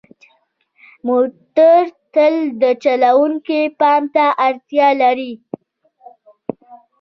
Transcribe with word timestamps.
موټر 1.07 1.81
تل 2.13 2.35
د 2.61 2.63
چلوونکي 2.83 3.61
پام 3.79 4.03
ته 4.15 4.25
اړتیا 4.45 4.89
لري. 5.01 5.33